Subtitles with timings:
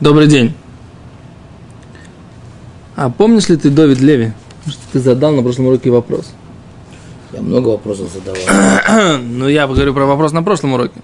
[0.00, 0.54] Добрый день.
[2.94, 4.32] А помнишь ли ты Довид Леви?
[4.64, 6.30] Что ты задал на прошлом уроке вопрос.
[7.32, 9.18] Я много вопросов задавал.
[9.22, 11.00] ну, я говорю про вопрос на прошлом уроке.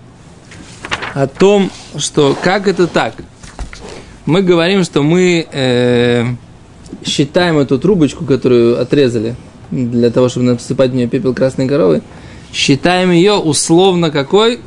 [1.12, 3.14] О том, что как это так?
[4.26, 6.26] Мы говорим, что мы э,
[7.04, 9.34] считаем эту трубочку, которую отрезали,
[9.72, 12.02] для того, чтобы насыпать в нее пепел красной коровы,
[12.52, 14.60] считаем ее условно какой?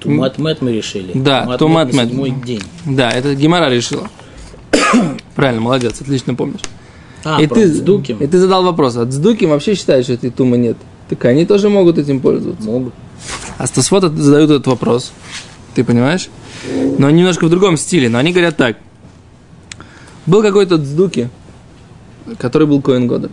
[0.00, 1.12] Тумат мет мы решили.
[1.14, 2.08] Да, тумат мет.
[2.08, 2.62] Седьмой день.
[2.84, 4.08] Да, это Гемора решила.
[5.34, 6.60] Правильно, молодец, отлично помнишь.
[7.24, 8.18] А, и, ты, Цдуким.
[8.18, 10.76] и ты задал вопрос, а Цдуким вообще считают, что этой тумы нет?
[11.08, 12.64] Так они тоже могут этим пользоваться.
[12.64, 12.94] Могут.
[13.56, 15.12] А Стасфота задают этот вопрос.
[15.74, 16.28] Ты понимаешь?
[16.98, 18.08] Но немножко в другом стиле.
[18.08, 18.76] Но они говорят так.
[20.26, 21.30] Был какой-то Цдуки,
[22.38, 23.30] который был Коин года.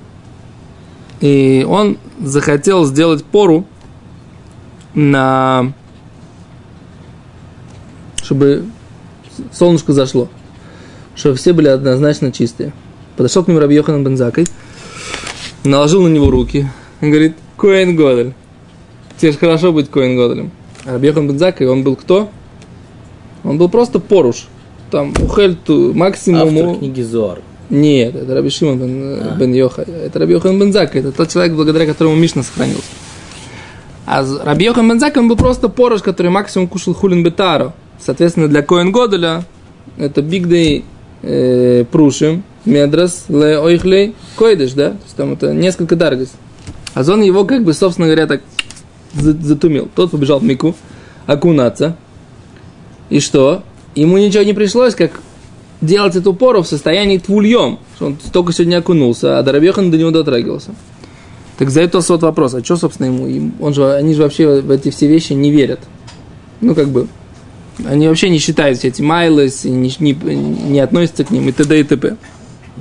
[1.20, 3.66] И он захотел сделать пору
[4.94, 5.74] на...
[8.26, 8.66] чтобы
[9.54, 10.28] солнышко зашло.
[11.16, 12.74] Чтобы все были однозначно чистые.
[13.16, 14.46] Подошел к нему Раби Йохан Бензакой,
[15.64, 16.68] наложил на него руки
[17.00, 18.34] и говорит, Коэн Годель,
[19.18, 20.52] тебе же хорошо быть Коэн Годелем.
[20.84, 22.30] А Раби Йохан Бензакой, он был кто?
[23.44, 24.48] Он был просто поруш.
[24.92, 26.58] Там, ухель ту, максимум...
[26.58, 27.40] Автор книги Зоар.
[27.70, 29.36] Нет, это Раби Шимон бен, А.
[29.36, 29.84] бен Йоха.
[29.84, 30.76] Это Раби Йохан бен.
[30.76, 32.84] Это тот человек, благодаря которому Мишна сохранился.
[34.06, 37.74] А Раби Йохан бен он был просто порош, который максимум кушал хулин бетаро.
[38.00, 39.46] Соответственно, для Коэн Годеля
[39.98, 40.86] это бигдей
[41.22, 44.92] э, прушим, медрас, ле ойхлей, койдыш, да?
[44.92, 46.32] То есть там это несколько даргас.
[46.94, 48.42] А он его, как бы, собственно говоря, так
[49.14, 49.90] за- затумил.
[49.96, 50.76] Тот побежал в Мику
[51.26, 51.98] окунаться.
[53.10, 53.64] И что?
[53.96, 55.20] Ему ничего не пришлось, как
[55.82, 60.12] делать эту пору в состоянии твульем, что он только сегодня окунулся, а Дарабьехан до него
[60.12, 60.72] дотрагивался.
[61.58, 63.52] Так за это вот вопрос, а что, собственно, ему?
[63.62, 65.80] Он же, они же вообще в эти все вещи не верят.
[66.60, 67.08] Ну, как бы,
[67.84, 71.52] они вообще не считают все эти майлес, и не, не, не относятся к ним, и
[71.52, 71.80] т.д.
[71.80, 72.18] и т.п.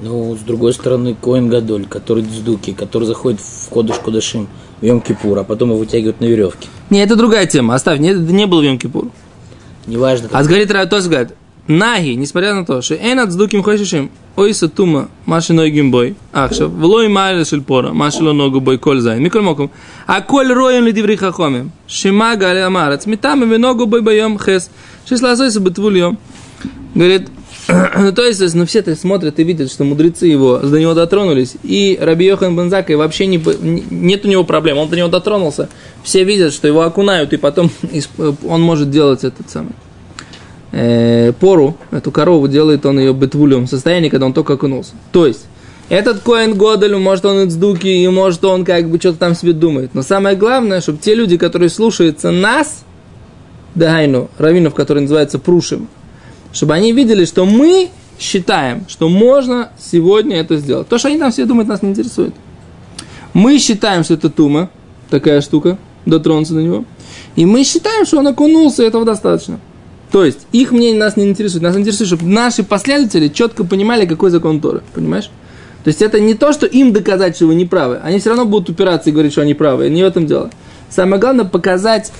[0.03, 4.49] Ну, с другой стороны, Коин Гадоль, который Дздуки, который заходит в Кодыш Кодышим
[4.81, 6.69] в Йом Кипур, а потом его вытягивают на веревке.
[6.91, 9.10] Не, это другая тема, оставь, не, это не был Йом Кипур.
[9.87, 11.31] Неважно, как А говорит Ратос, говорит,
[11.66, 17.08] Наги, несмотря на то, что Эна цдуким хошишим, ойса тума, маши ногим бой, ахшав, влой
[17.08, 19.70] майля шельпора, маши ло ногу бой коль зайн, миколь моком,
[20.06, 24.70] а коль роем ли диври хахомим, шима гали амарец, митам и ногу бой боем хес,
[25.08, 26.19] шисла сойса бытвульем.
[26.94, 27.28] Говорит,
[27.69, 31.54] ну, то есть, ну, все это смотрят и видят, что мудрецы его до него дотронулись,
[31.62, 33.42] и Раби Йохан Бензака вообще не,
[33.91, 35.70] нет у него проблем, он до него дотронулся,
[36.03, 39.72] все видят, что его окунают, и потом исп- он может делать этот самый
[40.74, 44.92] э, пору, эту корову делает он ее бетвулем в состоянии, когда он только окунулся.
[45.12, 45.46] То есть,
[45.88, 49.90] этот Коэн Годель, может он цдуки, и может он как бы что-то там себе думает.
[49.94, 52.84] Но самое главное, чтобы те люди, которые слушаются нас,
[53.74, 55.88] Дагайну, раввинов, которые называются Прушим,
[56.52, 60.88] чтобы они видели, что мы считаем, что можно сегодня это сделать.
[60.88, 62.34] То, что они там все думают, нас не интересует.
[63.32, 64.70] Мы считаем, что это тума,
[65.10, 66.84] такая штука, дотронуться до него.
[67.34, 69.58] И мы считаем, что он окунулся, и этого достаточно.
[70.14, 71.64] То есть, их мнение нас не интересует.
[71.64, 74.82] Нас интересует, чтобы наши последователи четко понимали, какой закон Торы.
[74.94, 75.28] Понимаешь?
[75.82, 77.98] То есть, это не то, что им доказать, что вы не правы.
[78.00, 79.91] Они все равно будут упираться и говорить, что они правы.
[79.91, 80.50] Не в этом дело.
[80.88, 82.12] Самое главное, показать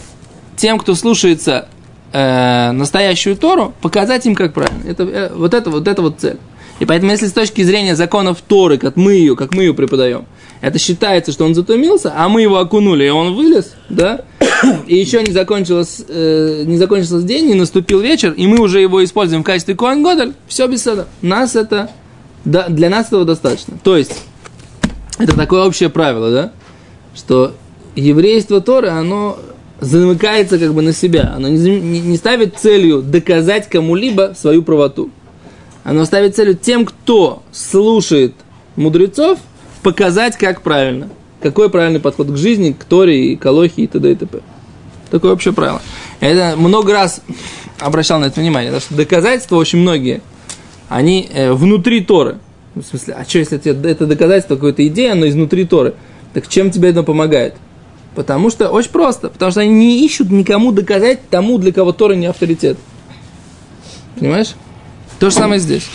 [0.57, 1.69] тем, кто слушается
[2.13, 4.83] э, настоящую Тору, показать им, как правильно.
[4.89, 6.39] Это, э, вот, это, вот это вот цель.
[6.81, 10.25] И поэтому, если с точки зрения законов Торы, как мы ее, как мы ее преподаем,
[10.61, 14.23] это считается, что он затумился, а мы его окунули, и он вылез, да,
[14.87, 19.03] и еще не, закончилось, э, не закончился день, не наступил вечер, и мы уже его
[19.05, 21.07] используем в качестве Коэн Годель, все без седа.
[21.23, 21.91] Нас это,
[22.45, 23.79] да, для нас этого достаточно.
[23.83, 24.23] То есть,
[25.19, 26.53] это такое общее правило, да,
[27.15, 27.55] что
[27.95, 29.39] еврейство Торы, оно
[29.81, 31.33] замыкается как бы на себя.
[31.37, 35.11] Оно не, не ставит целью доказать кому-либо свою правоту.
[35.83, 38.35] Оно ставит целью тем, кто слушает
[38.77, 39.39] мудрецов,
[39.83, 41.11] показать, как правильно.
[41.45, 44.13] Какой правильный подход к жизни, к Торе, и к Алохе и т.д.
[44.13, 44.39] и т.п.
[45.11, 45.83] Такое общее правило.
[46.23, 47.21] Я это много раз
[47.79, 50.23] обращал на это внимание, потому что доказательства очень многие,
[50.89, 52.39] они э, внутри Торы.
[52.75, 55.93] В смысле, а что, если тебе это доказательство какой-то идеи, оно изнутри Торы?
[56.33, 57.57] Так чем тебе это помогает?
[58.15, 59.29] Потому что очень просто.
[59.29, 62.79] Потому что они не ищут никому доказать тому, для кого Тора не авторитет.
[64.19, 64.55] Понимаешь?
[65.19, 65.87] То же самое здесь.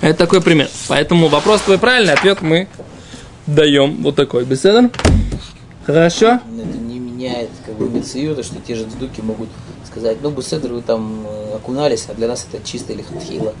[0.00, 0.70] Это такой пример.
[0.88, 2.68] Поэтому вопрос твой правильный, ответ мы
[3.46, 4.44] даем вот такой.
[4.44, 4.90] Беседа?
[5.86, 6.40] Хорошо?
[6.58, 9.48] это не меняет как бы мецию, то, что те же дздуки могут
[9.86, 13.52] сказать, ну, Беседр, вы там э, окунались, а для нас это чисто или хатхила.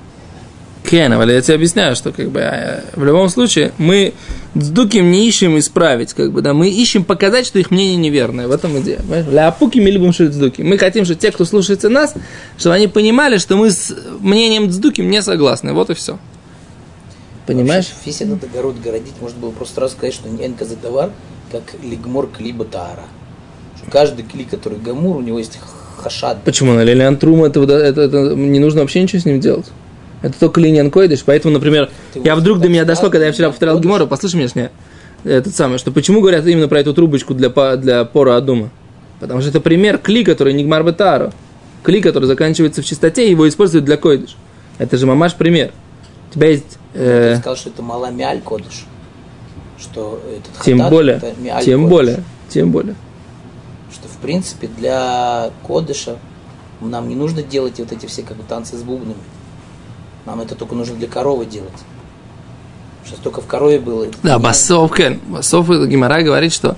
[0.84, 4.12] Кен, но я тебе объясняю, что как бы э, в любом случае мы
[4.54, 8.48] с Дуким не ищем исправить, как бы, да, мы ищем показать, что их мнение неверное.
[8.48, 9.00] В этом идея.
[9.30, 10.62] Ля апуки мы любим Дздуки.
[10.62, 12.14] Мы хотим, чтобы те, кто слушается нас,
[12.58, 15.72] чтобы они понимали, что мы с мнением Дздуким не согласны.
[15.72, 16.18] Вот и все.
[17.46, 17.86] Понимаешь?
[17.88, 21.10] Вообще, весь этот огород городить, можно было просто сразу сказать, что энка за товар,
[21.52, 23.04] как лигмор клиба таара.
[23.90, 25.58] Каждый кли, который гамур, у него есть
[25.98, 26.38] хашад.
[26.44, 26.72] Почему?
[26.72, 29.66] На Лилиан Трум это, это, это, не нужно вообще ничего с ним делать.
[30.22, 33.50] Это только линиан койдыш, поэтому, например, Ты я вдруг до меня дошло, когда я вчера
[33.50, 33.78] повторял?
[33.78, 34.70] Гемору, послушай меня, шня,
[35.22, 38.70] этот самый, что почему говорят именно про эту трубочку для, для пора Адума?
[39.20, 41.32] Потому что это пример кли, который не гмар бетаро.
[41.82, 44.36] Кли, который заканчивается в чистоте, его используют для койдыш.
[44.78, 45.72] Это же мамаш пример.
[46.34, 46.78] У тебя есть...
[46.94, 48.86] э, Ты сказал, что это мала миаль кодыш.
[49.78, 51.90] Что этот тем хатат более, это миаль тем кодыш.
[51.90, 52.94] более, тем более.
[53.92, 56.16] Что в принципе для кодыша
[56.80, 59.16] нам не нужно делать вот эти все как бы танцы с бубнами.
[60.26, 61.70] Нам это только нужно для коровы делать.
[63.04, 64.06] Сейчас только в корове было.
[64.22, 66.76] Да, Не- Басов, Кен, Басов Гимара говорит, что,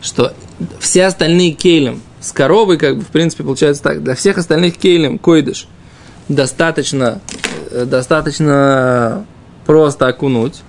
[0.00, 0.32] что
[0.80, 5.18] все остальные кейлем с коровой, как бы, в принципе, получается так, для всех остальных кейлем
[5.18, 5.68] койдыш
[6.28, 7.20] достаточно,
[7.86, 9.24] достаточно
[9.66, 10.62] просто окунуть.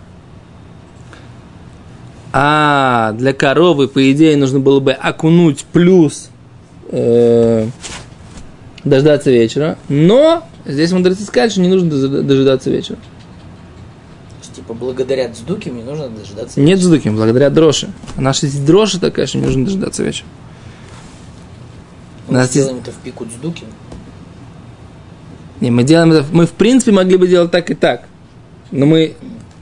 [2.32, 6.30] А для коровы, по идее, нужно было бы окунуть плюс
[6.90, 7.68] э,
[8.84, 9.78] дождаться вечера.
[9.88, 13.00] Но здесь мудрецы сказали, что не нужно дожи- дожидаться вечера.
[14.40, 16.60] Есть, типа, благодаря дздуке мне нужно дождаться.
[16.60, 17.90] Нет дздуки, благодаря дрожи.
[18.16, 20.28] А наша здесь дрожи такая, что не нужно дожидаться вечера.
[22.28, 23.64] Мы нас сделаем это в пику дздуки.
[25.62, 28.04] Не, мы делаем это, мы в принципе могли бы делать так и так.
[28.72, 29.16] Но мы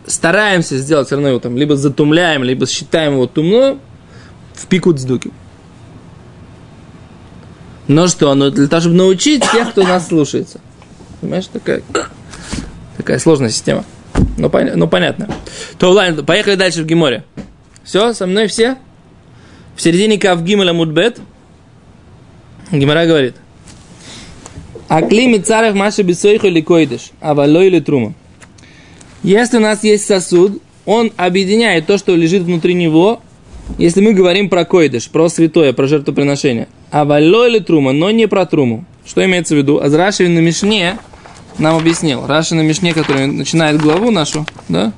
[0.06, 3.78] стараемся сделать все равно его там, либо затумляем, либо считаем его тумно
[4.54, 5.32] в пику дздуки.
[7.88, 10.60] Но что, ну, для того, чтобы научить тех, кто нас слушается.
[11.22, 11.82] Понимаешь, такая,
[12.98, 13.86] такая сложная система.
[14.38, 15.30] Ну, поня- ну понятно.
[15.80, 17.24] То ладно, поехали дальше в Гиморе.
[17.84, 18.78] Все, со мной все?
[19.76, 21.20] В середине Кав Гимеля Мудбет
[22.72, 23.36] Гимора говорит.
[24.88, 26.66] Акли мицарах маши бисойху или
[27.20, 28.14] а валой или трума.
[29.24, 33.20] Если у нас есть сосуд, он объединяет то, что лежит внутри него,
[33.78, 36.68] если мы говорим про койдыш, про святое, про жертвоприношение.
[36.92, 38.86] А валой или трума, но не про труму.
[39.06, 39.80] Что имеется в виду?
[39.80, 40.98] Азраши на Мишне
[41.60, 42.26] нам объяснил.
[42.26, 44.94] Раши на Мишне, который начинает главу нашу, да?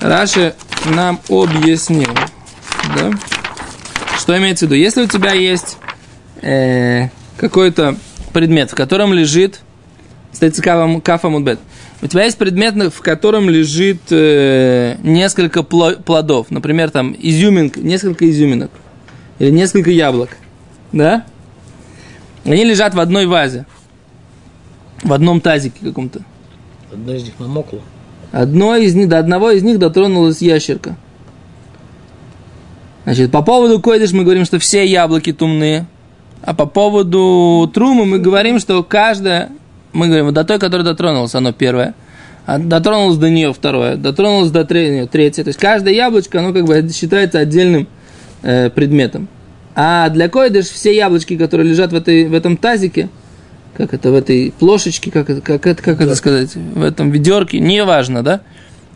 [0.00, 0.54] Раши
[0.86, 2.10] нам объяснил,
[2.96, 3.10] да?
[4.18, 4.80] Что имеется в виду?
[4.80, 5.76] Если у тебя есть
[6.42, 7.96] э, какой-то
[8.34, 9.60] предмет, в котором лежит,
[10.30, 11.58] кстати, кафа, кафа мудбет,
[12.02, 18.28] у тебя есть предмет, в котором лежит э, несколько пло- плодов, например, там изюминка, несколько
[18.28, 18.70] изюминок,
[19.38, 20.36] или несколько яблок,
[20.92, 21.24] да?
[22.44, 23.64] Они лежат в одной вазе,
[25.02, 26.20] в одном тазике каком-то.
[26.92, 27.80] Одно из них намокло.
[28.32, 30.96] Одно из них, до одного из них дотронулась ящерка.
[33.04, 35.86] Значит, по поводу койдыш мы говорим, что все яблоки тумные.
[36.42, 39.50] А по поводу трумы мы говорим, что каждая,
[39.92, 41.94] мы говорим, вот до той, которая дотронулась, оно первое.
[42.46, 45.44] А дотронулась до нее второе, дотронулась до третьего, третье.
[45.44, 47.88] То есть каждое яблочко, оно как бы считается отдельным
[48.42, 49.28] э, предметом.
[49.74, 53.08] А для койдыш все яблочки, которые лежат в, этой, в этом тазике,
[53.76, 57.58] как это, в этой плошечке, как это, как это, как это сказать, в этом ведерке,
[57.58, 58.42] неважно, да?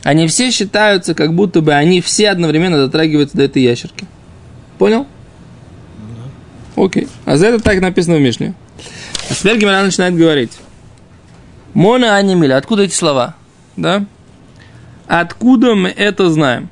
[0.05, 4.07] Они все считаются, как будто бы они все одновременно дотрагиваются до этой ящерки.
[4.79, 5.07] Понял?
[6.79, 7.09] Окей.
[7.25, 8.55] А за это так написано в Мишне.
[9.31, 10.53] А теперь Гимара начинает говорить.
[11.75, 12.57] Мона анимиля.
[12.57, 13.35] Откуда эти слова?
[13.77, 14.05] Да?
[15.07, 16.71] Откуда мы это знаем?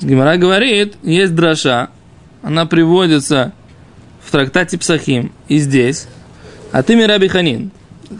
[0.00, 1.88] Гимара говорит, есть дроша.
[2.42, 3.52] Она приводится
[4.24, 6.06] в трактате Псахим и здесь.
[6.72, 7.70] А ты мне Раби Ханин.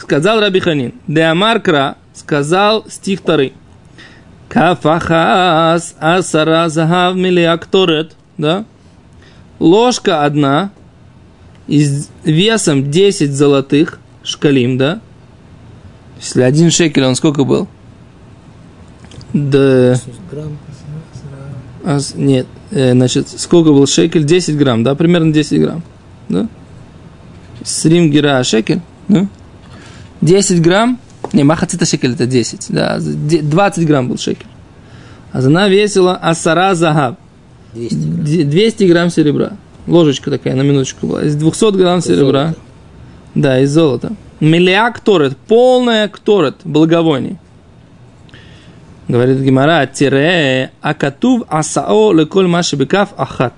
[0.00, 0.95] Сказал Раби Ханин.
[1.07, 3.52] Де Амаркра сказал стих Тары.
[4.49, 8.17] Кафахас асара захав милиакторет.
[8.38, 8.64] Да?
[9.58, 10.70] Ложка одна
[11.66, 15.00] из весом 10 золотых шкалим, да?
[16.18, 17.68] Если один шекель, он сколько был?
[19.32, 19.99] Да,
[21.84, 24.25] а нет, э, значит, сколько был шекель?
[24.25, 25.82] 10 грамм, да, примерно 10 грамм,
[26.28, 26.49] да?
[27.62, 29.26] Срим гера шекель, да?
[30.20, 30.99] 10 грамм,
[31.32, 34.46] не, махацита шекель это 10, да, де- 20 грамм был шекель.
[35.32, 37.18] А она весила асара загаб,
[37.75, 38.25] 200 грамм.
[38.25, 39.52] Д- 200 грамм серебра.
[39.87, 41.23] Ложечка такая, на минуточку была.
[41.25, 42.43] Из 200 грамм серебра.
[42.43, 42.59] Золото.
[43.35, 44.12] Да, из золота.
[44.40, 47.38] Миллиа кторет, полная кторет, благовоний.
[49.09, 53.54] Говорит Гимара, тире, акатув асао леколь маши бекав ахат.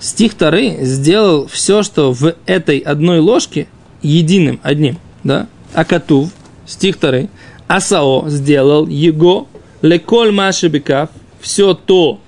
[0.00, 3.66] Стих Тары сделал все, что в этой одной ложке
[4.02, 5.48] единым, одним, да?
[5.74, 6.30] Акатув,
[6.66, 7.28] стих 2.
[7.66, 9.48] Асао сделал его
[9.82, 12.20] леколь машебекав, все то,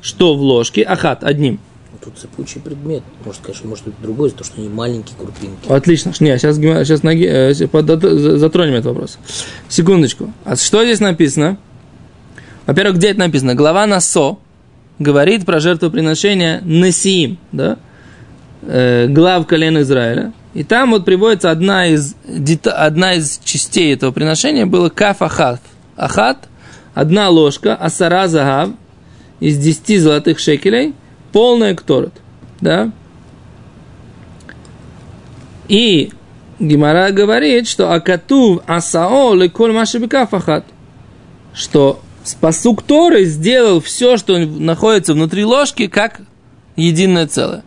[0.00, 1.60] что в ложке, ахат, одним.
[1.92, 3.02] Ну, Тут цепучий предмет.
[3.24, 5.70] Может, конечно, может быть другой, то, что они маленькие крупинки.
[5.70, 6.12] Отлично.
[6.20, 9.18] Не, сейчас, сейчас ноги, э, затронем этот вопрос.
[9.68, 10.32] Секундочку.
[10.44, 11.58] А что здесь написано?
[12.66, 13.54] Во-первых, где это написано?
[13.54, 14.38] Глава Насо
[14.98, 17.78] говорит про жертвоприношение Насиим, да?
[18.62, 20.32] Э, глав колена Израиля.
[20.54, 22.14] И там вот приводится одна из,
[22.64, 25.60] одна из частей этого приношения было каф ахат.
[25.96, 26.48] Ахат,
[26.94, 28.70] одна ложка, асара загав,
[29.40, 30.94] из 10 золотых шекелей,
[31.32, 32.12] полная кторот.
[32.60, 32.92] Да?
[35.68, 36.12] И
[36.58, 40.64] Гимара говорит, что Акатув Асао леколь машибика фахат.
[41.54, 46.20] Что спасук Торы сделал все, что находится внутри ложки, как
[46.76, 47.64] единое целое.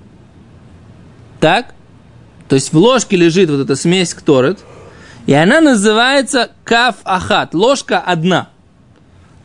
[1.40, 1.74] Так?
[2.48, 4.60] То есть в ложке лежит вот эта смесь кторет,
[5.26, 7.54] и она называется каф ахат.
[7.54, 8.50] Ложка одна.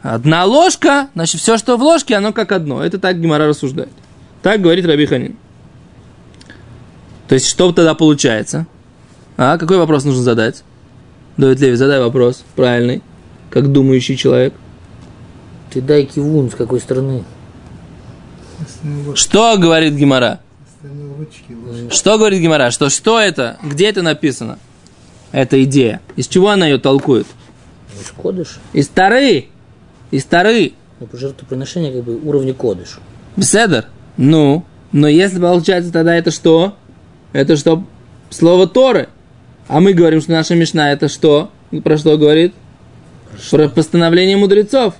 [0.02, 2.82] Одна ложка, значит, все, что в ложке, оно как одно.
[2.82, 3.92] Это так Гимара рассуждает.
[4.42, 5.36] Так говорит Раби Ханин.
[7.28, 8.66] То есть, что тогда получается?
[9.36, 10.64] А, какой вопрос нужно задать?
[11.36, 13.02] Давид Леви, задай вопрос правильный,
[13.50, 14.54] как думающий человек.
[15.70, 17.24] Ты дай кивун, с какой стороны?
[19.14, 20.40] Что говорит Гимара?
[21.90, 22.70] Что говорит Гимара?
[22.70, 23.58] Что, что это?
[23.62, 24.58] Где это написано?
[25.32, 26.00] Эта идея.
[26.16, 27.26] Из чего она ее толкует?
[28.04, 28.58] Ж кодыш.
[28.72, 29.46] Из Тары.
[30.10, 30.72] Из Тары.
[30.98, 32.98] Ну, жертвоприношение как бы уровня кодыш.
[33.36, 33.86] Беседер.
[34.16, 36.76] Ну, но если получается тогда это что?
[37.32, 37.84] Это что?
[38.28, 39.08] Слово Торы.
[39.68, 41.50] А мы говорим, что наша Мишна это что?
[41.84, 42.54] Про что говорит?
[43.50, 44.94] Про постановление мудрецов.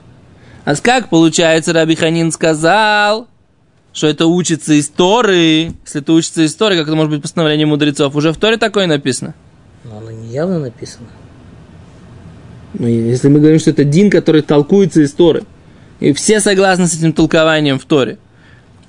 [0.64, 3.26] А как получается, Раби Ханин сказал,
[3.93, 5.73] что это учится из Торы.
[5.85, 8.14] Если это учится из Торы, как это может быть постановление мудрецов?
[8.14, 9.35] Уже в Торе такое написано.
[9.85, 11.09] Но оно не явно написано.
[12.75, 15.43] Ну, если мы говорим, что это Дин, который толкуется из Торы.
[15.99, 18.19] И все согласны с этим толкованием в Торе.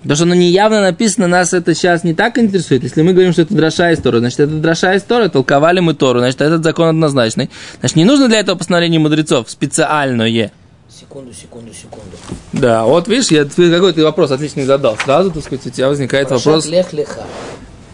[0.01, 2.83] Потому что оно не явно написано, нас это сейчас не так интересует.
[2.83, 5.93] Если мы говорим, что это дроша из Торы, значит, это дроша из Торы, толковали мы
[5.93, 7.51] Тору, значит, этот закон однозначный.
[7.79, 10.51] Значит, не нужно для этого постановление мудрецов специальное.
[10.89, 12.17] Секунду, секунду, секунду.
[12.53, 14.97] Да, вот видишь, я ты какой ты вопрос отличный задал.
[14.97, 16.65] Сразу, так сказать, у тебя возникает Парашат вопрос.
[16.67, 17.23] Лех Леха.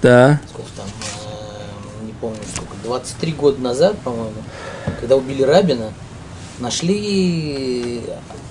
[0.02, 0.40] Да.
[0.50, 4.32] Сколько там, э, не помню сколько, 23 года назад, по-моему,
[5.00, 5.94] когда убили Рабина,
[6.60, 8.02] нашли,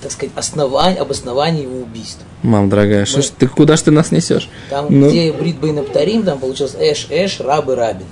[0.03, 2.25] так сказать, основание, обоснование его убийства.
[2.43, 4.49] Мам, дорогая, что ж ты, куда ж ты нас несешь?
[4.71, 5.09] Там, Ну.
[5.09, 8.07] где Брит Бейн Аптарим, там получилось Эш, Эш, Раб и Рабин.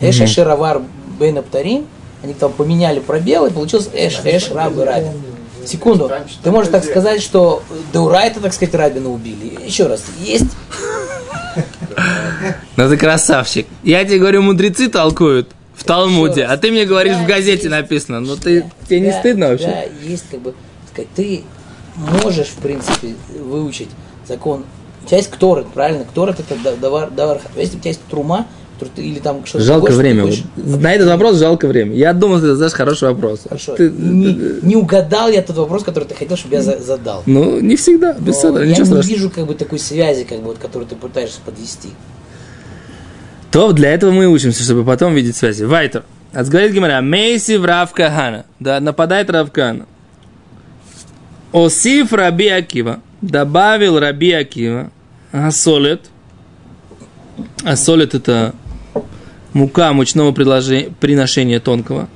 [0.00, 0.82] Эш, Эш и Равар
[1.18, 1.86] Бейн Аптарим,
[2.22, 5.12] они там поменяли пробелы, и получилось Эш, Эш, Раб и Рабин.
[5.66, 6.10] Секунду,
[6.42, 7.62] ты можешь так сказать, что
[7.92, 9.58] Даурайта, так сказать, Рабина убили.
[9.66, 10.46] Еще раз, есть
[12.76, 13.66] Ну ты красавчик.
[13.82, 18.20] Я тебе говорю, мудрецы толкуют в Талмуде, а ты мне говоришь, в газете написано.
[18.20, 19.88] Ну ты, тебе не Да, стыдно Да, вообще?
[20.04, 20.54] есть как бы,
[20.92, 21.42] сказать, ты
[21.96, 23.88] можешь, в принципе, выучить
[24.26, 24.64] закон.
[25.04, 26.04] У тебя есть кторет, правильно?
[26.04, 27.40] Кторет это да- давар, давар.
[27.56, 28.46] Если у тебя есть трума,
[28.94, 30.22] ты, или там что-то Жалко ты время.
[30.24, 31.94] хочешь- На этот вопрос жалко время.
[31.96, 33.40] Я думал, ты задашь хороший вопрос.
[33.48, 33.74] Хорошо.
[33.74, 37.22] ты- не, не угадал я тот вопрос, который ты хотел, чтобы я за- задал.
[37.26, 39.02] Ну, не всегда, без Но я ничего не страшного.
[39.02, 41.88] вижу как бы такой связи, как бы, вот, которую ты пытаешься подвести.
[43.58, 45.64] То для этого мы учимся, чтобы потом видеть связи.
[45.64, 46.04] Вайтер.
[46.32, 48.44] А говорит Гимара, Мейси в Рав Кахана.
[48.60, 49.86] Да, нападает Рав Кахана.
[51.50, 53.00] Осиф Раби Акива.
[53.20, 54.92] Добавил Раби Акива.
[55.32, 56.02] Асолет.
[57.64, 58.54] Асолет это
[59.54, 62.08] мука мучного приношения тонкого.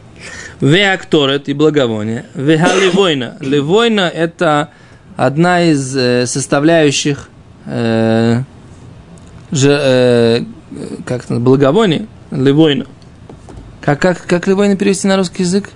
[0.61, 2.25] Веакторет и благовоние.
[2.37, 3.39] Вегаливойна.
[3.41, 4.69] Ливойна это
[5.17, 7.29] одна из э, составляющих
[7.67, 8.43] э,
[9.51, 10.45] же, э,
[11.05, 12.87] как это, благовоние, ливойна.
[13.81, 15.71] Как, как, как ливойна перевести на русский язык?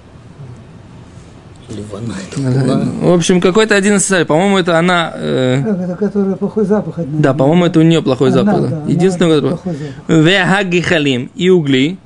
[1.69, 4.07] В общем, какой-то один из.
[4.27, 5.13] По-моему, это она...
[5.17, 7.09] э, это, которая плохой запах нее?
[7.19, 8.71] да, по-моему, это у нее плохой Она, запах.
[8.71, 9.57] да, Единственное, которое...
[9.57, 10.27] плохой запах.
[10.27, 11.99] Вехагихалим и угли.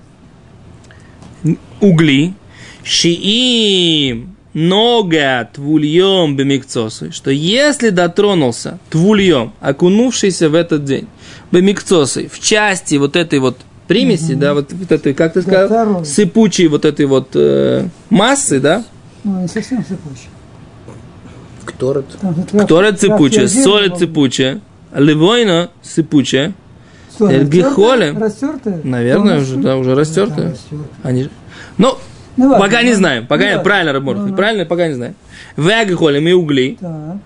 [1.80, 2.34] Угли.
[2.82, 7.12] Шиим нога твульем бемикцосы.
[7.12, 11.06] Что если дотронулся твульем, окунувшийся в этот день,
[11.52, 13.56] бемикцосы, в части вот этой вот
[13.88, 16.04] примеси, да, вот, вот этой, как ты сказал, второй.
[16.04, 18.84] сыпучей вот этой вот э, массы, да,
[19.24, 20.28] Ну, не совсем сыпучий.
[21.64, 22.06] Кторет.
[22.68, 23.98] Травки цепучая, соль было.
[23.98, 24.60] цепучая,
[24.94, 26.54] ливойна сыпучая,
[27.18, 28.12] Соль Эльгихоле.
[28.12, 28.80] растертая?
[28.82, 30.56] Наверное, Ну, уже, да, уже да, растертая.
[31.02, 31.28] Они
[31.76, 31.96] Ну,
[32.36, 34.36] Ну, ладно, пока не знаем, пока правильно, Рабмор, Ну, ну.
[34.36, 35.14] правильно, пока не знаем.
[35.56, 36.78] Вегахолем и угли.
[36.80, 37.16] Так.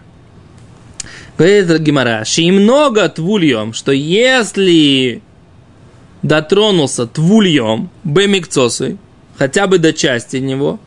[1.37, 5.23] Говорит Гимара, что и много твульем, что если
[6.23, 8.97] дотронулся твульем, бемикцосы,
[9.37, 10.81] хотя бы до части него,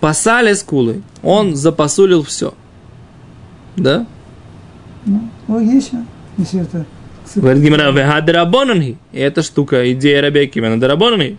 [0.00, 2.54] пасали скулы, он запасулил все.
[3.76, 4.06] Да?
[5.06, 6.06] Ну, логично,
[6.36, 6.84] если это...
[7.36, 8.98] Говорит Гимара, вехадрабонанги.
[9.12, 11.38] И эта штука, идея Рабиакива, на дарабонанги.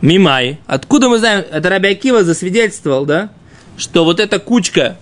[0.00, 0.58] Мимай.
[0.66, 3.30] Откуда мы знаем, это Рабиакива засвидетельствовал, да?
[3.76, 4.96] Что вот эта кучка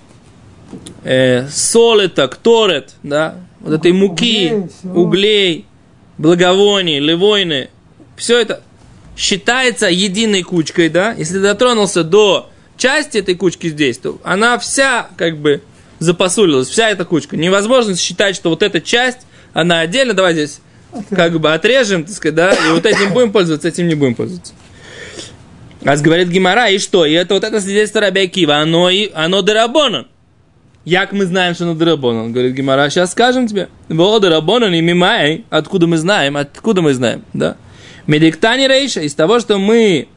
[1.05, 5.67] э, солита, кторет, да, вот этой муки, Углей, углей,
[6.19, 7.71] благовоний, левойны,
[8.17, 8.63] все это
[9.17, 11.13] считается единой кучкой, да?
[11.13, 15.63] Если дотронулся до части этой кучки здесь, то она вся как бы
[15.99, 17.37] запасулилась, вся эта кучка.
[17.37, 19.21] Невозможно считать, что вот эта часть,
[19.53, 20.61] она отдельно, давай здесь
[21.11, 24.55] как бы отрежем, так сказать, да, и вот этим будем пользоваться, этим не будем пользоваться.
[25.83, 27.07] Раз говорит Гимара, и что?
[27.07, 30.09] И это вот это свидетельство Раби Акива, оно, и, оно дарабонан.
[30.85, 32.33] Як мы знаем, что оно дарабонан?
[32.33, 33.69] Говорит Гимара, сейчас скажем тебе.
[33.89, 35.45] Во дарабонан и мимай.
[35.51, 36.37] Откуда мы знаем?
[36.37, 37.23] Откуда мы знаем?
[37.35, 37.57] Да.
[38.07, 40.09] Медиктани рейша, из того, что мы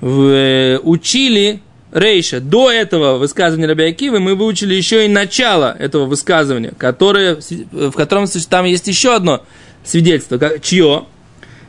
[0.00, 6.04] в- э, учили Рейша, до этого высказывания Раби Акивы мы выучили еще и начало этого
[6.04, 7.38] высказывания, которое,
[7.70, 9.42] в котором там есть еще одно
[9.84, 10.36] свидетельство.
[10.36, 11.06] Как, чье?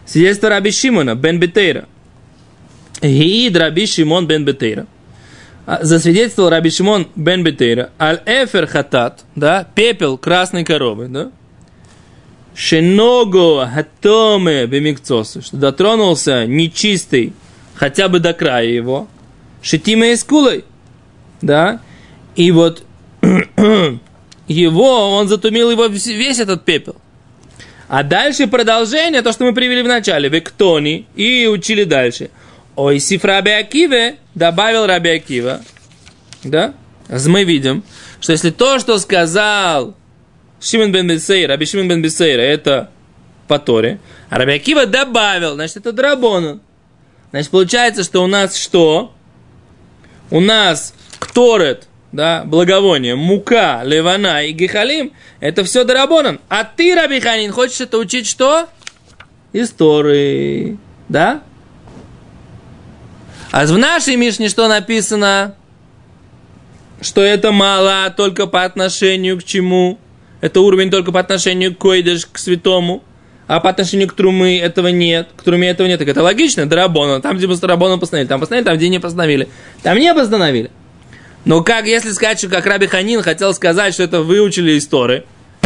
[0.06, 1.86] Свидетельство Раби Шимона, Бен Бетейра.
[3.02, 4.88] Гиид Раби Шимон Бен Бетейра.
[5.66, 7.92] А, Засвидетельствовал Раби Шимон Бен Бетейра.
[8.00, 11.32] Аль Эфер Хатат, да, пепел красной коровы, да,
[12.56, 17.34] Шеного Хатоме Бемикцосу, что дотронулся нечистый
[17.76, 19.08] хотя бы до края его,
[19.62, 20.66] Шитима из кулой,
[21.42, 21.80] да,
[22.36, 22.84] и вот
[24.48, 26.96] его, он затумил его весь этот пепел.
[27.88, 32.30] А дальше продолжение, то, что мы привели в начале, Вектони, и учили дальше.
[32.82, 35.60] Ой, Сиф Раби Акиве, добавил Раби Акива,
[36.46, 36.74] да,
[37.10, 37.84] мы видим,
[38.22, 39.98] что если то, что сказал
[40.62, 42.90] Шимон бен Бесейра, Раби Шимон бен Бесейра, это
[43.50, 46.62] по Торе, а Раби Акива добавил, значит, это драбона.
[47.32, 49.12] Значит, получается, что у нас что?
[50.32, 56.40] У нас кторет, да, благовоние, мука, левана и гехалим, это все дарабонан.
[56.48, 58.70] А ты, Раби Ханин, хочешь это учить что?
[59.52, 60.78] Истории,
[61.10, 61.44] да?
[63.52, 65.56] А в нашей Мишне что написано?
[67.02, 69.98] Что это мало только по отношению к чему?
[70.42, 73.04] Это уровень только по отношению к койдыш, к святому.
[73.48, 75.30] А по отношению к трумы этого нет.
[75.36, 75.98] К труме этого нет.
[75.98, 76.68] Так это логично.
[76.68, 77.20] Дарабона.
[77.20, 78.28] Там, где Дарабона постановили.
[78.28, 79.50] Там постановили, там, где не постановили.
[79.82, 80.70] Там не постановили.
[81.46, 85.24] Но как, если сказать, что как Раби Ханин хотел сказать, что это выучили истории,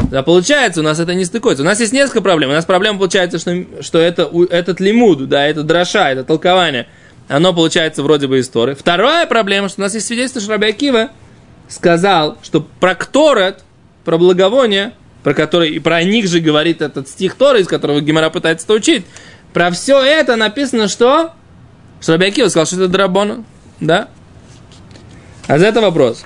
[0.10, 1.64] да получается, у нас это не стыкуется.
[1.64, 2.52] У нас есть несколько проблем.
[2.52, 6.88] У нас проблема получается, что, что это, этот лимуд, да, это дроша, это толкование,
[7.28, 8.74] оно получается вроде бы истории.
[8.74, 11.10] Вторая проблема, что у нас есть свидетельство, что Раби Акива
[11.68, 13.64] сказал, что про кторет,
[14.06, 18.30] про благовоние, про который и про них же говорит этот стих Торы, из которого Гимара
[18.30, 19.06] пытается это учить,
[19.54, 21.32] про все это написано, что?
[22.02, 23.46] Что Раби Акива сказал, что это драбона,
[23.80, 24.10] да?
[25.48, 26.26] А за это вопрос.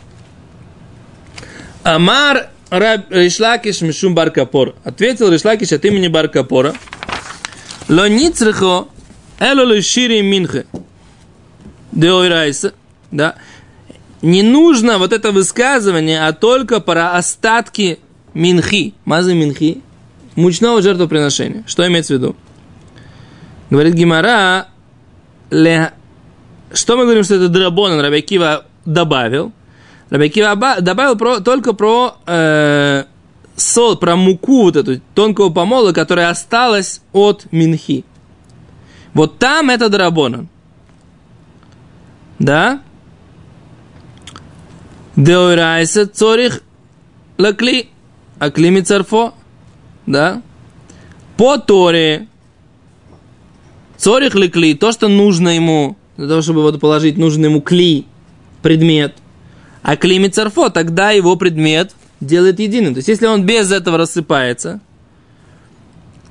[1.84, 4.76] Амар Раб Ришлакиш Мишум Баркапор.
[4.84, 6.74] Ответил Ришлакиш от имени Баркапора.
[7.88, 8.90] Ло ницрихо
[9.40, 10.66] эло лишири минхе.
[11.98, 12.74] Деойрайса.
[13.12, 13.36] Да.
[14.22, 18.00] Не нужно вот это высказывание, а только про остатки
[18.34, 18.94] минхи.
[19.06, 19.82] Мазы минхи.
[20.36, 21.64] Мучного жертвоприношения.
[21.68, 22.36] Что имеется в виду?
[23.70, 24.68] Говорит Гимара,
[25.50, 25.92] ле...
[26.72, 29.52] что мы говорим, что это драбон, Рабиакива добавил?
[30.10, 33.04] Рабиакива оба- добавил про- только про э,
[33.56, 38.06] сол, про муку вот эту тонкого помола, которая осталась от минхи.
[39.14, 40.48] Вот там это драбона.
[42.40, 42.82] Да?
[45.16, 46.62] Деойрайса цорих
[47.38, 47.90] лакли,
[48.40, 49.34] акли мицарфо.
[50.06, 50.42] Да?
[51.36, 52.28] По Торе
[53.98, 58.06] Цорих ли кли, то, что нужно ему, для того, чтобы вот положить, нужен ему кли,
[58.62, 59.16] предмет.
[59.82, 62.94] А кли мицарфо, тогда его предмет делает единым.
[62.94, 64.80] То есть, если он без этого рассыпается,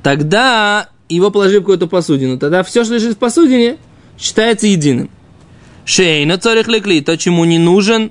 [0.03, 3.79] тогда его положив в какую-то посудину, тогда все, что лежит в посудине,
[4.19, 5.11] считается единым.
[5.87, 8.11] Шейна цорих ли кли, то, чему не нужен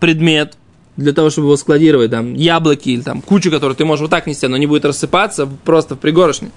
[0.00, 0.56] предмет,
[0.96, 4.26] для того, чтобы его складировать, там, яблоки или там кучу, которую ты можешь вот так
[4.26, 6.50] нести, но не будет рассыпаться просто в пригорошне.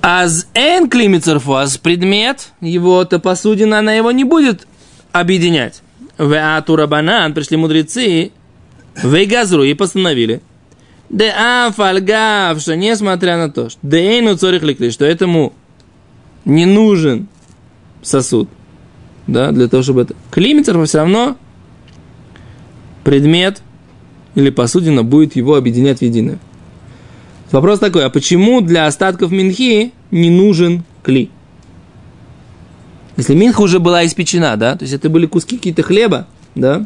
[0.00, 4.66] Аз эн климицерфос, предмет, его-то посудина, она его не будет
[5.12, 5.82] объединять.
[6.18, 8.32] В атура банан пришли мудрецы,
[9.02, 10.40] в газру и постановили.
[11.10, 15.52] Де афальгав, что несмотря на то, что де эйну цорих ликли, что этому
[16.44, 17.28] не нужен
[18.02, 18.48] сосуд,
[19.26, 20.14] да, для того, чтобы это...
[20.30, 21.36] Климицер все равно
[23.04, 23.62] предмет
[24.34, 26.38] или посудина будет его объединять в единое.
[27.52, 31.30] Вопрос такой, а почему для остатков минхи не нужен кли?
[33.16, 36.84] Если минха уже была испечена, да, то есть это были куски какие-то хлеба, да,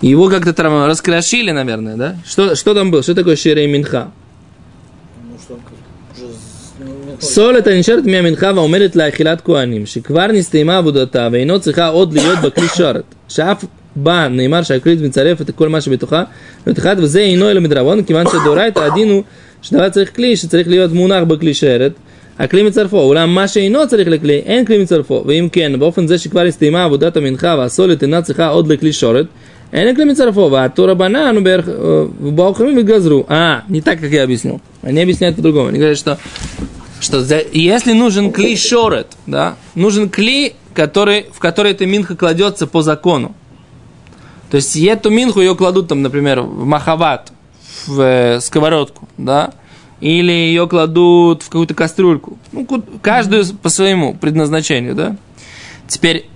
[0.00, 2.16] его как-то там раскрошили, наверное, да?
[2.26, 3.04] Что, что там было?
[3.04, 4.10] Что такое ширей минха?
[5.30, 5.60] Ну что,
[6.16, 11.87] уже с- не- не- סולת הנשארת מהמנחה ועומדת לאכילת כהנים, שכבר נסתיימה עבודתה ואינו צריכה
[11.87, 16.23] עוד להיות בכלי שרת, שאף בה נאמר שהכלי מצרף את כל מה שבתוכה,
[16.67, 19.23] להיות אחד, וזה אינו אלא מדרבון, כיוון שדאורייתא הדין הוא
[19.61, 21.91] שדבר צריך כלי שצריך להיות מונח בכלי שרת,
[22.39, 26.41] הכלי מצרפו, אולם מה שאינו צריך לכלי, אין כלי מצרפו, ואם כן, באופן זה שכבר
[26.41, 29.25] הסתיימה עבודת המנחה והסולת אינה צריכה עוד לכלי שורת,
[29.73, 31.69] אין כלי מצרפו, והתור רבנן ובערך-
[32.21, 33.23] ובאו חכמים התגזרו.
[33.29, 33.33] А,
[33.69, 34.61] не так, как я объяснил.
[34.83, 35.67] Они объясняют по-другому.
[35.67, 36.17] Они говорят, что
[37.02, 42.66] что за- если нужен кли шорет, да, нужен кли, который, в который эта минха кладется
[42.66, 43.34] по закону.
[44.50, 47.32] То есть эту минху ее кладут там, например, в махават,
[47.86, 49.52] в э, сковородку, да,
[50.00, 52.38] или ее кладут в какую-то кастрюльку.
[52.52, 52.66] Ну,
[53.02, 55.16] каждую по своему предназначению, да.
[55.88, 56.28] Теперь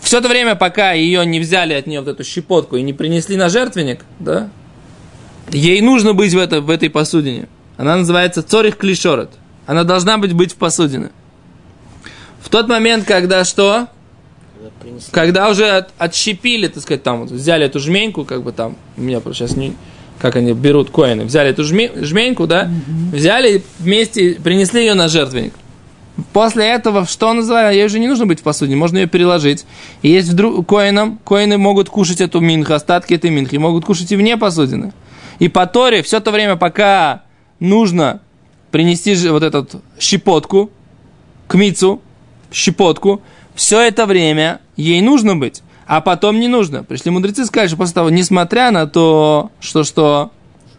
[0.00, 3.36] все это время, пока ее не взяли от нее вот эту щепотку и не принесли
[3.36, 4.50] на жертвенник, да,
[5.50, 7.48] ей нужно быть в, это, в этой посудине.
[7.76, 9.30] Она называется цорих клишорет.
[9.68, 11.10] Она должна быть быть в посудине.
[12.40, 13.88] В тот момент, когда что?
[14.56, 15.12] Когда принесли.
[15.12, 19.02] Когда уже от- отщепили, так сказать, там вот взяли эту жменьку, как бы там, у
[19.02, 19.74] меня просто сейчас не,
[20.18, 22.70] как они берут коины, взяли эту жме- жменьку, да,
[23.12, 25.52] взяли и вместе принесли ее на жертвенник.
[26.32, 29.66] После этого, что называется, ей уже не нужно быть в посуде, можно ее переложить.
[30.00, 34.16] И есть вдруг коинам, коины могут кушать эту минху, остатки этой минхи, могут кушать и
[34.16, 34.94] вне посудины.
[35.40, 37.24] И по Торе все то время, пока
[37.60, 38.22] нужно
[38.70, 39.66] принести же вот эту
[39.98, 40.70] щепотку
[41.46, 42.02] к мицу,
[42.52, 43.22] щепотку,
[43.54, 46.84] все это время ей нужно быть, а потом не нужно.
[46.84, 50.30] Пришли мудрецы сказали, что после того, несмотря на то, что, что,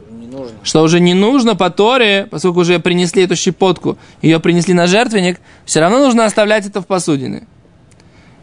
[0.09, 0.55] нужно.
[0.63, 5.39] что уже не нужно по Торе, поскольку уже принесли эту щепотку, ее принесли на жертвенник,
[5.65, 7.47] все равно нужно оставлять это в посудине.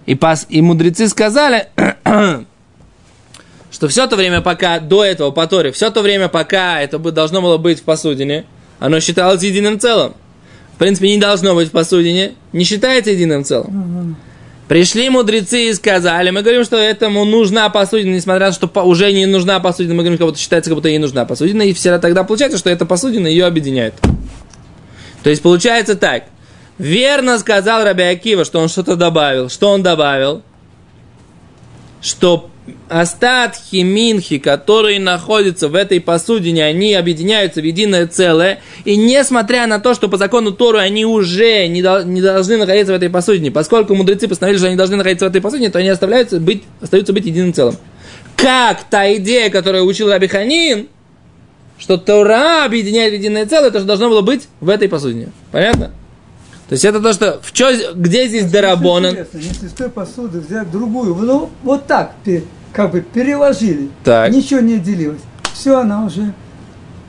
[0.07, 1.69] И, пос- и мудрецы сказали,
[3.71, 7.43] что все то время, пока до этого по Торе, все то время, пока это должно
[7.43, 8.45] было быть в посудине,
[8.79, 10.15] оно считалось единым целым.
[10.75, 14.17] В принципе, не должно быть в посудине, не считается единым целым.
[14.69, 19.13] Пришли мудрецы и сказали, мы говорим, что этому нужна посудина, несмотря на то, что уже
[19.13, 21.97] не нужна посудина, мы говорим, как будто считается, как будто ей нужна посудина, и все
[21.99, 23.95] тогда получается, что эта посудина ее объединяет.
[25.23, 26.25] То есть получается так.
[26.79, 29.49] Верно сказал Раби Акива, что он что-то добавил.
[29.49, 30.43] Что он добавил?
[32.03, 32.51] Что
[32.89, 38.61] остатки минхи, которые находятся в этой посудине, они объединяются в единое целое.
[38.85, 42.93] И несмотря на то, что по закону Тору они уже не, дол- не должны находиться
[42.93, 45.89] в этой посудине, поскольку мудрецы постановили, что они должны находиться в этой посудине, то они
[45.89, 47.77] оставляются быть, остаются быть единым целым.
[48.37, 50.89] Как та идея, которую учил Раби Ханин,
[51.79, 55.29] что Тора объединяет в единое целое, то, что должно было быть в этой посудине.
[55.53, 55.93] Понятно?
[56.69, 59.13] То есть это то, что в чё, где здесь Дарабонан?
[59.13, 62.15] Интересно, Если с той посуды взять другую, ну вот так,
[62.77, 64.31] как бы переложили, Так.
[64.31, 65.23] ничего не отделилось,
[65.55, 66.33] все, она уже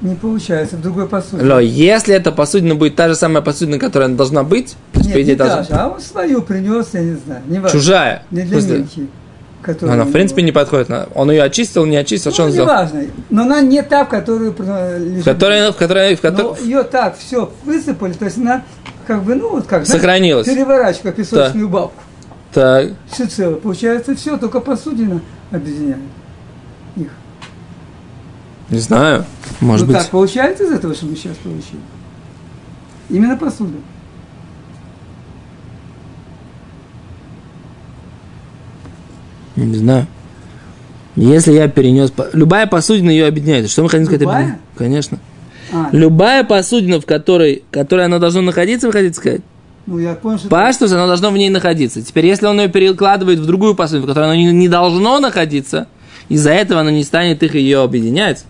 [0.02, 1.44] не получается в другой посуде.
[1.44, 5.28] Но если эта посудина будет та же самая посудина, которая она должна быть, то Нет,
[5.28, 7.78] не должна- та же, а он свою принес, я не знаю, не важно.
[7.80, 8.24] чужая.
[8.32, 8.78] Не для?
[8.78, 9.08] Минхи,
[9.62, 10.90] которая Она, в принципе, не подходит.
[11.16, 12.68] Он ее очистил, не очистил, что Ну, он не сделал?
[12.70, 14.56] важно, но она не та, в которую
[15.00, 15.22] лежит.
[15.22, 18.64] В которой, в которой, в которой- Но ее так все высыпали, то есть она
[19.06, 20.48] как бы, ну вот как, знаете, Сохранилась.
[20.48, 21.94] переворачивая как песочную балку.
[21.98, 22.06] Так,
[23.12, 23.56] Все целое.
[23.58, 26.00] Получается все, только посудина объединяет
[26.96, 27.10] их.
[28.70, 29.26] не знаю.
[29.62, 30.02] Может ну быть.
[30.02, 31.80] так получается из этого, что мы сейчас получили?
[33.10, 33.78] Именно посуда.
[39.56, 40.06] Не знаю.
[41.16, 42.14] Если я перенес...
[42.34, 43.70] Любая посудина ее объединяет.
[43.70, 44.22] Что мы хотим сказать?
[44.22, 44.60] Любая?
[44.78, 45.20] Конечно.
[45.74, 49.42] А, Любая посудина, в которой, которой она должна находиться, вы хотите сказать?
[49.88, 50.50] Ну я понял, что...
[50.50, 52.02] Паштус, оно должно в ней находиться.
[52.02, 55.88] Теперь, если он ее перекладывает в другую посудину, в которой оно не, не должно находиться,
[56.30, 58.46] из-за этого оно не станет их ее объединять,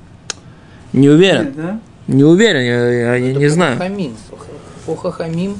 [0.93, 1.45] не уверен.
[1.45, 1.79] Нет, да?
[2.07, 3.77] Не уверен, я, я- не по знаю.
[3.77, 4.15] Хахамим.
[4.85, 5.55] По Хахамим,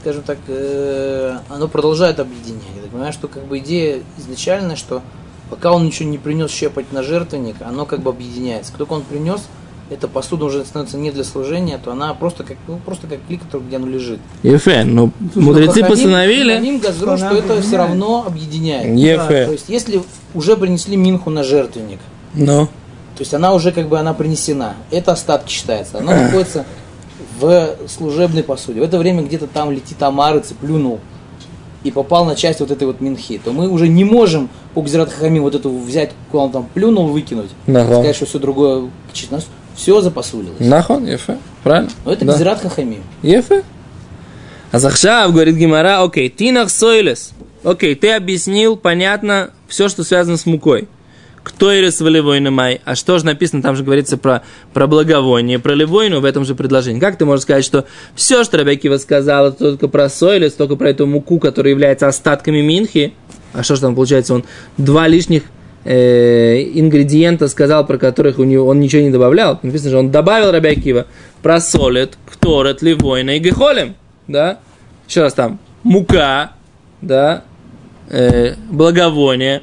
[0.00, 2.62] скажем так, э, оно продолжает объединять.
[2.76, 5.02] Я так понимаю, что как бы идея изначальная, что
[5.48, 8.72] пока он ничего не принес щепать на жертвенник, оно как бы объединяется.
[8.72, 9.46] Как только он принес,
[9.90, 13.42] эта посуда уже становится не для служения, то она просто как, ну, просто как клик,
[13.42, 14.18] который, где оно лежит.
[14.42, 16.50] Ефе, но слушай, мудрецы Хахамим- постановили...
[16.52, 18.96] Хахамим газру, что что, она это все равно объединяет.
[18.96, 19.46] Ефе.
[19.46, 20.02] То есть, если
[20.34, 21.98] уже принесли минху на жертвенник,
[22.34, 24.74] Ну, то есть она уже как бы она принесена.
[24.90, 25.98] Это остатки считается.
[25.98, 26.64] Она находится
[27.38, 28.80] в служебной посуде.
[28.80, 31.00] В это время где-то там летит амарец и плюнул
[31.84, 35.12] и попал на часть вот этой вот минхи, то мы уже не можем по Гзират
[35.12, 37.96] Хахамим вот эту взять, куда он там плюнул, выкинуть, Нахо.
[37.96, 39.42] сказать, что все другое чисто.
[39.74, 40.60] Все запосулилось.
[40.60, 41.90] нахон, ефе, правильно?
[42.04, 42.34] Но это Да.
[42.34, 43.02] Гзират Хахамим.
[43.22, 43.62] Ефе.
[44.70, 47.32] А Захшав говорит Гимара, окей, тинах сойлес.
[47.62, 50.88] Окей, ты объяснил, понятно, все, что связано с мукой.
[51.44, 52.80] Кто ирис волевойна май?
[52.84, 56.54] А что же написано, там же говорится про, про благовоние, про ливойну в этом же
[56.54, 56.98] предложении.
[57.00, 57.84] Как ты можешь сказать, что
[58.14, 62.62] все, что Рабякива сказал, это только про сойлес, только про эту муку, которая является остатками
[62.62, 63.12] минхи?
[63.52, 64.44] А что же там получается, он
[64.78, 65.42] два лишних
[65.84, 69.58] э, ингредиента сказал, про которых у него, он ничего не добавлял.
[69.62, 71.06] Написано же, он добавил Рабякива
[71.42, 73.94] про солид, кторет, ливойна и гехолем.
[74.26, 74.58] Да?
[75.08, 76.52] Еще раз там, мука,
[77.02, 77.44] да,
[78.08, 79.62] э, благовоние,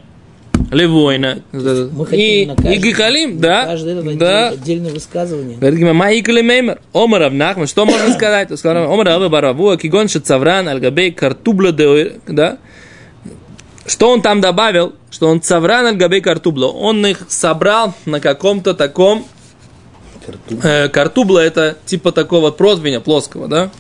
[0.72, 4.50] левойна и, каждый- и гехалим, на да, Каждый да.
[4.50, 5.58] отдельное, высказывание.
[5.58, 8.50] Говорит Гимара, Маикали Меймер, Омар Авнахман, что можно сказать?
[8.64, 12.58] Омар Авы Баравуа, Кигон Шацавран, Альгабей, Картубла, да?
[13.86, 14.94] Что он там добавил?
[15.10, 16.68] Что он Цавран, Альгабей, Картубла.
[16.68, 19.26] Он их собрал на каком-то таком
[20.64, 23.72] Э, картубла это типа такого противня плоского, да?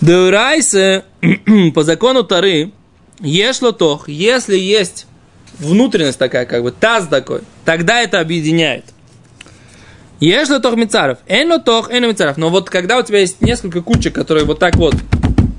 [0.00, 1.04] Деурайсе,
[1.74, 2.72] по закону Тары,
[3.20, 5.06] ешло тох, если есть
[5.58, 8.84] внутренность такая, как бы таз такой, тогда это объединяет.
[10.20, 12.36] Ешло тох мицаров, эно тох, эно мицаров.
[12.36, 14.94] Но вот когда у тебя есть несколько кучек, которые вот так вот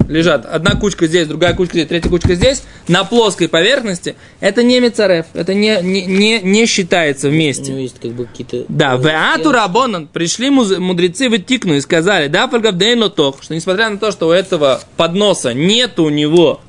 [0.09, 4.79] лежат, одна кучка здесь, другая кучка здесь, третья кучка здесь, на плоской поверхности, это не
[4.79, 7.71] мицарев, это не, не, не, не считается вместе.
[7.71, 8.65] него есть как бы какие-то...
[8.67, 13.89] Да, в Ату Рабонан пришли мудрецы в Тикну и сказали, да, Фальгавдейн Лотох, что несмотря
[13.89, 16.59] на то, что у этого подноса нет у него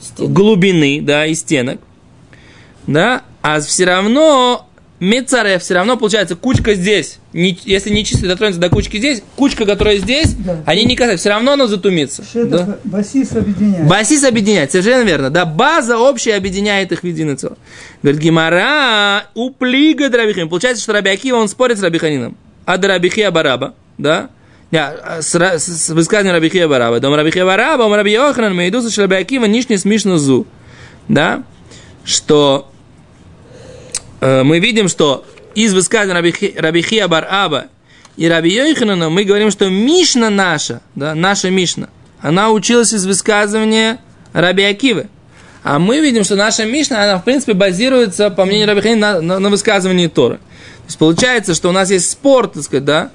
[0.00, 0.28] Стены.
[0.28, 1.80] глубины, да, и стенок,
[2.86, 4.68] да, а все равно
[4.98, 7.18] Мецаре все равно получается кучка здесь.
[7.34, 10.62] Не- если не чисто дотронется до кучки здесь, кучка, которая здесь, Да.
[10.64, 12.24] они не касаются, все равно она затумится.
[12.34, 12.78] Да?
[12.84, 13.86] басис объединяет.
[13.86, 15.28] Басис объединяет, совершенно верно.
[15.28, 17.58] Да, база общая объединяет их в единое целое.
[18.02, 20.48] Говорит, Гимара уплига Драбихим.
[20.48, 22.36] Получается, что Раби Акива, он спорит с Рабиханином.
[22.64, 24.30] А Драбихия Бараба, да?
[24.70, 27.00] Не, а с, с, с высказыванием Рабихия Бараба.
[27.00, 30.46] Дом Рабихия Бараба, ом Раби Йоханан, Мейдуса Шлаби Акива, нишни смешно зу.
[31.08, 31.44] Да?
[32.04, 32.70] Что
[34.20, 35.24] мы видим, что
[35.54, 37.66] из высказывания Рабихи- Рабихия Бараба
[38.16, 41.88] и Раби Йоханана мы говорим, что Мишна наша, да, наша Мишна,
[42.20, 43.98] она училась из высказывания
[44.32, 45.08] Раби Акивы.
[45.62, 49.20] А мы видим, что наша Мишна, она, в принципе, базируется, по мнению Раби Ханина, на,
[49.20, 50.36] на, на высказывании Торы.
[50.36, 53.10] То есть, получается, что у нас есть спор, так сказать, да,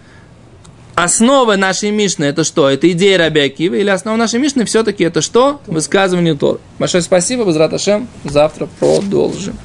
[0.95, 2.69] основа нашей Мишны это что?
[2.69, 5.61] Это идея Раби Акивы, или основа нашей Мишны все-таки это что?
[5.65, 6.59] Высказывание Торы.
[6.77, 8.07] Большое спасибо, Безрат Ашем.
[8.25, 9.57] Завтра продолжим.